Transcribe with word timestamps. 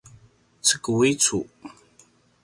cukui 0.65 1.11
cu 1.23 1.39